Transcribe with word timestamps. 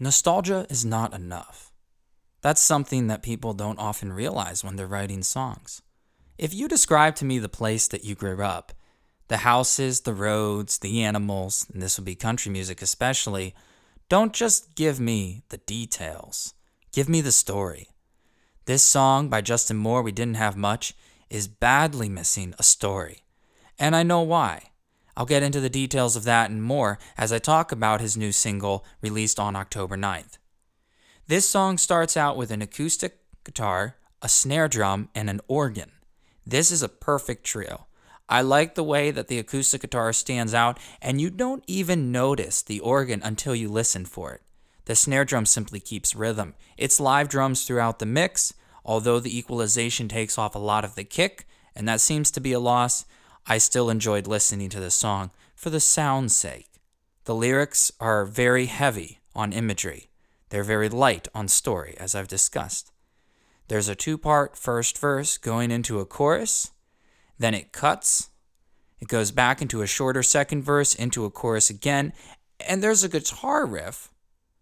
Nostalgia 0.00 0.66
is 0.68 0.84
not 0.84 1.14
enough. 1.14 1.72
That's 2.40 2.60
something 2.60 3.06
that 3.06 3.22
people 3.22 3.54
don't 3.54 3.78
often 3.78 4.12
realize 4.12 4.64
when 4.64 4.76
they're 4.76 4.86
writing 4.86 5.22
songs. 5.22 5.82
If 6.38 6.52
you 6.52 6.66
describe 6.66 7.14
to 7.16 7.24
me 7.24 7.38
the 7.38 7.48
place 7.48 7.86
that 7.88 8.04
you 8.04 8.14
grew 8.14 8.42
up, 8.42 8.72
the 9.28 9.38
houses, 9.38 10.00
the 10.00 10.14
roads, 10.14 10.78
the 10.78 11.02
animals, 11.02 11.66
and 11.72 11.80
this 11.80 11.98
would 11.98 12.04
be 12.04 12.14
country 12.14 12.50
music 12.50 12.82
especially, 12.82 13.54
don't 14.08 14.32
just 14.32 14.74
give 14.74 14.98
me 14.98 15.42
the 15.50 15.58
details. 15.58 16.54
Give 16.92 17.08
me 17.08 17.20
the 17.20 17.32
story. 17.32 17.88
This 18.64 18.82
song 18.82 19.28
by 19.28 19.40
Justin 19.40 19.76
Moore, 19.76 20.02
We 20.02 20.12
Didn't 20.12 20.34
Have 20.34 20.56
Much, 20.56 20.94
is 21.30 21.48
badly 21.48 22.08
missing 22.08 22.54
a 22.58 22.62
story. 22.62 23.24
And 23.78 23.96
I 23.96 24.02
know 24.02 24.20
why. 24.20 24.71
I'll 25.16 25.26
get 25.26 25.42
into 25.42 25.60
the 25.60 25.68
details 25.68 26.16
of 26.16 26.24
that 26.24 26.50
and 26.50 26.62
more 26.62 26.98
as 27.18 27.32
I 27.32 27.38
talk 27.38 27.72
about 27.72 28.00
his 28.00 28.16
new 28.16 28.32
single 28.32 28.84
released 29.00 29.38
on 29.38 29.56
October 29.56 29.96
9th. 29.96 30.38
This 31.26 31.48
song 31.48 31.78
starts 31.78 32.16
out 32.16 32.36
with 32.36 32.50
an 32.50 32.62
acoustic 32.62 33.18
guitar, 33.44 33.96
a 34.20 34.28
snare 34.28 34.68
drum, 34.68 35.08
and 35.14 35.28
an 35.28 35.40
organ. 35.48 35.92
This 36.46 36.70
is 36.70 36.82
a 36.82 36.88
perfect 36.88 37.44
trio. 37.44 37.86
I 38.28 38.40
like 38.40 38.74
the 38.74 38.82
way 38.82 39.10
that 39.10 39.28
the 39.28 39.38
acoustic 39.38 39.82
guitar 39.82 40.12
stands 40.12 40.54
out, 40.54 40.78
and 41.00 41.20
you 41.20 41.28
don't 41.30 41.64
even 41.66 42.10
notice 42.10 42.62
the 42.62 42.80
organ 42.80 43.20
until 43.22 43.54
you 43.54 43.68
listen 43.68 44.04
for 44.04 44.32
it. 44.32 44.42
The 44.86 44.96
snare 44.96 45.24
drum 45.24 45.46
simply 45.46 45.80
keeps 45.80 46.16
rhythm. 46.16 46.54
It's 46.76 46.98
live 46.98 47.28
drums 47.28 47.64
throughout 47.64 47.98
the 47.98 48.06
mix, 48.06 48.54
although 48.84 49.20
the 49.20 49.36
equalization 49.36 50.08
takes 50.08 50.38
off 50.38 50.54
a 50.54 50.58
lot 50.58 50.84
of 50.84 50.94
the 50.94 51.04
kick, 51.04 51.46
and 51.76 51.86
that 51.88 52.00
seems 52.00 52.30
to 52.32 52.40
be 52.40 52.52
a 52.52 52.60
loss. 52.60 53.04
I 53.46 53.58
still 53.58 53.90
enjoyed 53.90 54.26
listening 54.26 54.68
to 54.70 54.80
this 54.80 54.94
song 54.94 55.30
for 55.54 55.70
the 55.70 55.80
sound's 55.80 56.34
sake. 56.34 56.68
The 57.24 57.34
lyrics 57.34 57.90
are 58.00 58.24
very 58.24 58.66
heavy 58.66 59.20
on 59.34 59.52
imagery. 59.52 60.10
They're 60.50 60.62
very 60.62 60.88
light 60.88 61.28
on 61.34 61.48
story, 61.48 61.94
as 61.98 62.14
I've 62.14 62.28
discussed. 62.28 62.92
There's 63.68 63.88
a 63.88 63.94
two 63.94 64.18
part 64.18 64.56
first 64.56 64.98
verse 64.98 65.38
going 65.38 65.70
into 65.70 65.98
a 65.98 66.04
chorus, 66.04 66.72
then 67.38 67.54
it 67.54 67.72
cuts, 67.72 68.30
it 69.00 69.08
goes 69.08 69.32
back 69.32 69.60
into 69.60 69.82
a 69.82 69.86
shorter 69.86 70.22
second 70.22 70.62
verse, 70.62 70.94
into 70.94 71.24
a 71.24 71.30
chorus 71.30 71.70
again, 71.70 72.12
and 72.60 72.82
there's 72.82 73.02
a 73.02 73.08
guitar 73.08 73.66
riff 73.66 74.12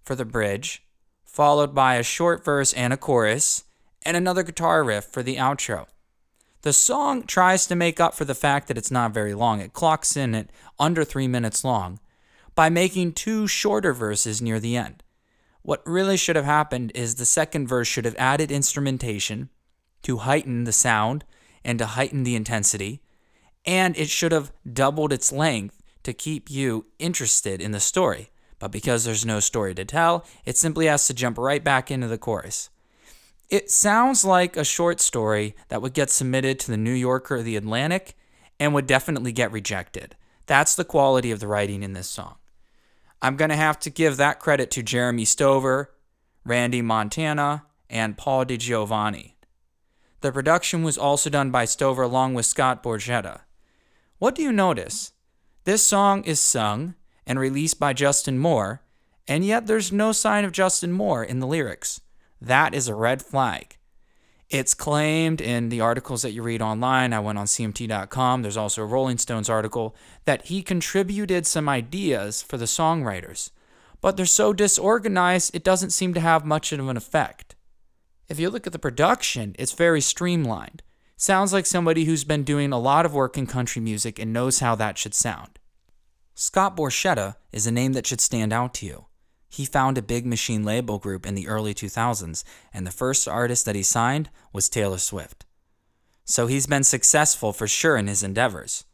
for 0.02 0.14
the 0.14 0.24
bridge, 0.24 0.82
followed 1.24 1.74
by 1.74 1.96
a 1.96 2.02
short 2.02 2.44
verse 2.44 2.72
and 2.72 2.92
a 2.92 2.96
chorus, 2.96 3.64
and 4.02 4.16
another 4.16 4.42
guitar 4.42 4.82
riff 4.82 5.04
for 5.04 5.22
the 5.22 5.36
outro. 5.36 5.86
The 6.62 6.72
song 6.74 7.22
tries 7.22 7.66
to 7.66 7.74
make 7.74 8.00
up 8.00 8.14
for 8.14 8.26
the 8.26 8.34
fact 8.34 8.68
that 8.68 8.76
it's 8.76 8.90
not 8.90 9.14
very 9.14 9.32
long. 9.32 9.60
It 9.60 9.72
clocks 9.72 10.16
in 10.16 10.34
at 10.34 10.50
under 10.78 11.04
three 11.04 11.26
minutes 11.26 11.64
long 11.64 12.00
by 12.54 12.68
making 12.68 13.12
two 13.12 13.46
shorter 13.46 13.94
verses 13.94 14.42
near 14.42 14.60
the 14.60 14.76
end. 14.76 15.02
What 15.62 15.82
really 15.86 16.18
should 16.18 16.36
have 16.36 16.44
happened 16.44 16.92
is 16.94 17.14
the 17.14 17.24
second 17.24 17.66
verse 17.66 17.88
should 17.88 18.04
have 18.04 18.16
added 18.18 18.50
instrumentation 18.50 19.48
to 20.02 20.18
heighten 20.18 20.64
the 20.64 20.72
sound 20.72 21.24
and 21.64 21.78
to 21.78 21.86
heighten 21.86 22.24
the 22.24 22.36
intensity, 22.36 23.00
and 23.64 23.96
it 23.96 24.08
should 24.08 24.32
have 24.32 24.52
doubled 24.70 25.12
its 25.12 25.32
length 25.32 25.82
to 26.02 26.12
keep 26.12 26.50
you 26.50 26.86
interested 26.98 27.60
in 27.60 27.72
the 27.72 27.80
story. 27.80 28.30
But 28.58 28.70
because 28.70 29.04
there's 29.04 29.24
no 29.24 29.40
story 29.40 29.74
to 29.74 29.84
tell, 29.84 30.26
it 30.44 30.58
simply 30.58 30.86
has 30.86 31.06
to 31.06 31.14
jump 31.14 31.38
right 31.38 31.64
back 31.64 31.90
into 31.90 32.06
the 32.06 32.18
chorus. 32.18 32.68
It 33.50 33.68
sounds 33.68 34.24
like 34.24 34.56
a 34.56 34.64
short 34.64 35.00
story 35.00 35.56
that 35.68 35.82
would 35.82 35.92
get 35.92 36.08
submitted 36.08 36.60
to 36.60 36.70
the 36.70 36.76
New 36.76 36.92
Yorker 36.92 37.36
or 37.36 37.42
the 37.42 37.56
Atlantic 37.56 38.16
and 38.60 38.72
would 38.72 38.86
definitely 38.86 39.32
get 39.32 39.50
rejected. 39.50 40.14
That's 40.46 40.76
the 40.76 40.84
quality 40.84 41.32
of 41.32 41.40
the 41.40 41.48
writing 41.48 41.82
in 41.82 41.92
this 41.92 42.06
song. 42.06 42.36
I'm 43.20 43.34
going 43.36 43.48
to 43.50 43.56
have 43.56 43.80
to 43.80 43.90
give 43.90 44.16
that 44.16 44.38
credit 44.38 44.70
to 44.72 44.84
Jeremy 44.84 45.24
Stover, 45.24 45.90
Randy 46.44 46.80
Montana, 46.80 47.64
and 47.90 48.16
Paul 48.16 48.44
DiGiovanni. 48.44 49.34
The 50.20 50.30
production 50.30 50.84
was 50.84 50.96
also 50.96 51.28
done 51.28 51.50
by 51.50 51.64
Stover 51.64 52.02
along 52.02 52.34
with 52.34 52.46
Scott 52.46 52.84
Borchetta. 52.84 53.40
What 54.18 54.36
do 54.36 54.42
you 54.42 54.52
notice? 54.52 55.12
This 55.64 55.84
song 55.84 56.22
is 56.22 56.38
sung 56.38 56.94
and 57.26 57.38
released 57.38 57.80
by 57.80 57.94
Justin 57.94 58.38
Moore, 58.38 58.82
and 59.26 59.44
yet 59.44 59.66
there's 59.66 59.90
no 59.90 60.12
sign 60.12 60.44
of 60.44 60.52
Justin 60.52 60.92
Moore 60.92 61.24
in 61.24 61.40
the 61.40 61.46
lyrics. 61.48 62.00
That 62.40 62.74
is 62.74 62.88
a 62.88 62.94
red 62.94 63.22
flag. 63.22 63.76
It's 64.48 64.74
claimed 64.74 65.40
in 65.40 65.68
the 65.68 65.80
articles 65.80 66.22
that 66.22 66.32
you 66.32 66.42
read 66.42 66.60
online. 66.60 67.12
I 67.12 67.20
went 67.20 67.38
on 67.38 67.46
CMT.com. 67.46 68.42
There's 68.42 68.56
also 68.56 68.82
a 68.82 68.86
Rolling 68.86 69.18
Stones 69.18 69.48
article 69.48 69.94
that 70.24 70.46
he 70.46 70.60
contributed 70.62 71.46
some 71.46 71.68
ideas 71.68 72.42
for 72.42 72.56
the 72.56 72.64
songwriters, 72.64 73.50
but 74.00 74.16
they're 74.16 74.26
so 74.26 74.52
disorganized 74.52 75.54
it 75.54 75.62
doesn't 75.62 75.90
seem 75.90 76.14
to 76.14 76.20
have 76.20 76.44
much 76.44 76.72
of 76.72 76.88
an 76.88 76.96
effect. 76.96 77.54
If 78.28 78.40
you 78.40 78.50
look 78.50 78.66
at 78.66 78.72
the 78.72 78.78
production, 78.78 79.54
it's 79.56 79.72
very 79.72 80.00
streamlined. 80.00 80.82
Sounds 81.16 81.52
like 81.52 81.66
somebody 81.66 82.06
who's 82.06 82.24
been 82.24 82.44
doing 82.44 82.72
a 82.72 82.78
lot 82.78 83.06
of 83.06 83.14
work 83.14 83.38
in 83.38 83.46
country 83.46 83.82
music 83.82 84.18
and 84.18 84.32
knows 84.32 84.60
how 84.60 84.74
that 84.74 84.98
should 84.98 85.14
sound. 85.14 85.58
Scott 86.34 86.76
Borchetta 86.76 87.36
is 87.52 87.66
a 87.66 87.72
name 87.72 87.92
that 87.92 88.06
should 88.06 88.20
stand 88.20 88.52
out 88.52 88.74
to 88.74 88.86
you. 88.86 89.06
He 89.50 89.64
found 89.64 89.98
a 89.98 90.02
big 90.02 90.24
machine 90.24 90.64
label 90.64 90.98
group 90.98 91.26
in 91.26 91.34
the 91.34 91.48
early 91.48 91.74
2000s, 91.74 92.44
and 92.72 92.86
the 92.86 92.92
first 92.92 93.26
artist 93.26 93.64
that 93.66 93.74
he 93.74 93.82
signed 93.82 94.30
was 94.52 94.68
Taylor 94.68 94.98
Swift. 94.98 95.44
So 96.24 96.46
he's 96.46 96.68
been 96.68 96.84
successful 96.84 97.52
for 97.52 97.66
sure 97.66 97.96
in 97.96 98.06
his 98.06 98.22
endeavors. 98.22 98.84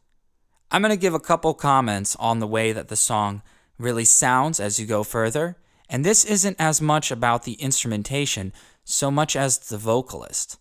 I'm 0.71 0.81
going 0.81 0.91
to 0.93 0.99
give 0.99 1.13
a 1.13 1.19
couple 1.19 1.53
comments 1.53 2.15
on 2.15 2.39
the 2.39 2.47
way 2.47 2.71
that 2.71 2.87
the 2.87 2.95
song 2.95 3.43
really 3.77 4.03
sounds 4.03 4.59
as 4.59 4.79
you 4.79 4.87
go 4.87 5.03
further, 5.03 5.57
and 5.87 6.03
this 6.03 6.25
isn't 6.25 6.57
as 6.59 6.81
much 6.81 7.11
about 7.11 7.43
the 7.43 7.53
instrumentation 7.53 8.51
so 8.83 9.11
much 9.11 9.35
as 9.35 9.59
the 9.59 9.77
vocalist. 9.77 10.57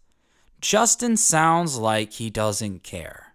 Justin 0.61 1.17
sounds 1.17 1.79
like 1.79 2.13
he 2.13 2.29
doesn't 2.29 2.83
care. 2.83 3.35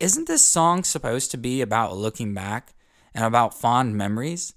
Isn't 0.00 0.26
this 0.26 0.46
song 0.46 0.84
supposed 0.84 1.30
to 1.32 1.36
be 1.36 1.60
about 1.60 1.96
looking 1.96 2.32
back 2.32 2.74
and 3.14 3.24
about 3.24 3.52
fond 3.52 3.96
memories? 3.96 4.54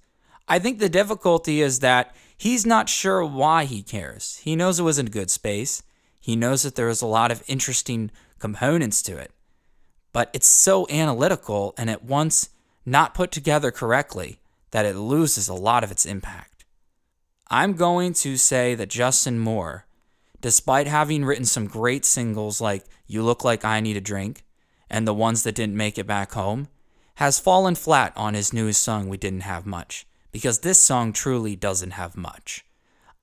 I 0.48 0.60
think 0.60 0.78
the 0.78 0.90
difficulty 0.90 1.62
is 1.62 1.80
that 1.80 2.16
he's 2.38 2.66
not 2.66 2.88
sure 2.88 3.26
why 3.26 3.66
he 3.66 3.82
cares. 3.82 4.40
He 4.44 4.56
knows 4.56 4.80
it 4.80 4.84
was 4.84 5.00
in 5.00 5.08
a 5.08 5.10
good 5.10 5.32
space. 5.32 5.82
He 6.20 6.36
knows 6.36 6.62
that 6.64 6.76
there 6.76 6.90
is 6.90 7.02
a 7.02 7.08
lot 7.08 7.32
of 7.32 7.44
interesting 7.48 8.12
components 8.38 9.02
to 9.04 9.18
it. 9.18 9.32
But 10.14 10.30
it's 10.34 10.48
so 10.48 10.88
analytical 10.90 11.74
and 11.78 11.90
at 11.90 12.04
once 12.04 12.50
not 12.86 13.16
put 13.16 13.32
together 13.32 13.72
correctly 13.72 14.40
that 14.70 14.86
it 14.86 14.96
loses 14.96 15.48
a 15.48 15.54
lot 15.54 15.84
of 15.84 15.92
its 15.92 16.06
impact. 16.06 16.66
I'm 17.50 17.74
going 17.74 18.14
to 18.14 18.38
say 18.38 18.76
that 18.76 18.90
Justin 18.90 19.40
Moore, 19.40 19.86
despite 20.42 20.88
having 20.88 21.26
written 21.26 21.46
some 21.46 21.66
great 21.66 22.06
singles 22.06 22.62
like 22.62 22.84
You 23.08 23.24
Look 23.24 23.44
Like 23.44 23.66
I 23.66 23.80
Need 23.80 23.98
a 23.98 24.02
Drink 24.02 24.44
and 24.90 25.08
the 25.08 25.14
ones 25.14 25.42
that 25.44 25.56
didn't 25.56 25.76
make 25.76 25.98
it 25.98 26.06
back 26.06 26.34
home, 26.34 26.68
has 27.16 27.40
fallen 27.40 27.74
flat 27.74 28.14
on 28.16 28.36
his 28.36 28.54
newest 28.54 28.84
song, 28.84 29.10
We 29.10 29.18
Didn't 29.18 29.42
Have 29.42 29.66
Much 29.66 30.06
because 30.36 30.60
this 30.60 30.84
song 30.84 31.14
truly 31.14 31.56
doesn't 31.56 31.92
have 31.92 32.18
much. 32.18 32.66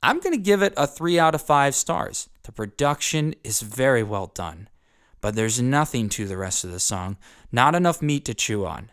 I'm 0.02 0.18
going 0.18 0.32
to 0.32 0.40
give 0.40 0.62
it 0.62 0.72
a 0.78 0.86
3 0.86 1.18
out 1.18 1.34
of 1.34 1.42
5 1.42 1.74
stars. 1.74 2.30
The 2.44 2.52
production 2.52 3.34
is 3.44 3.60
very 3.60 4.02
well 4.02 4.28
done, 4.34 4.70
but 5.20 5.34
there's 5.34 5.60
nothing 5.60 6.08
to 6.08 6.26
the 6.26 6.38
rest 6.38 6.64
of 6.64 6.72
the 6.72 6.80
song, 6.80 7.18
not 7.52 7.74
enough 7.74 8.00
meat 8.00 8.24
to 8.24 8.32
chew 8.32 8.64
on. 8.64 8.90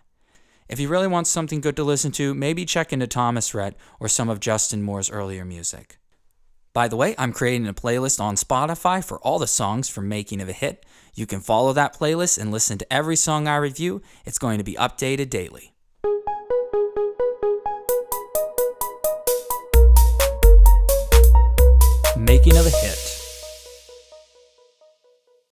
If 0.67 0.81
you 0.81 0.89
really 0.89 1.07
want 1.07 1.27
something 1.27 1.61
good 1.61 1.77
to 1.77 1.85
listen 1.85 2.11
to, 2.11 2.33
maybe 2.33 2.65
check 2.65 2.91
into 2.91 3.07
Thomas 3.07 3.53
Rhett 3.53 3.77
or 4.01 4.09
some 4.09 4.27
of 4.27 4.41
Justin 4.41 4.83
Moore's 4.83 5.09
earlier 5.09 5.45
music. 5.45 5.97
By 6.73 6.89
the 6.89 6.97
way, 6.97 7.15
I'm 7.17 7.31
creating 7.31 7.69
a 7.69 7.73
playlist 7.73 8.19
on 8.19 8.35
Spotify 8.35 9.01
for 9.01 9.19
all 9.19 9.39
the 9.39 9.47
songs 9.47 9.87
from 9.87 10.09
Making 10.09 10.41
of 10.41 10.49
a 10.49 10.51
Hit. 10.51 10.85
You 11.15 11.25
can 11.25 11.39
follow 11.39 11.71
that 11.71 11.97
playlist 11.97 12.37
and 12.37 12.51
listen 12.51 12.79
to 12.79 12.93
every 12.93 13.15
song 13.15 13.47
I 13.47 13.55
review. 13.55 14.01
It's 14.25 14.39
going 14.39 14.57
to 14.57 14.65
be 14.65 14.73
updated 14.73 15.29
daily. 15.29 15.73
Making 22.49 22.59
of 22.59 22.73
a 22.73 22.77
hit. 22.77 23.08